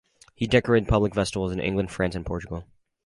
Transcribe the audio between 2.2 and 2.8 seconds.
Portugal.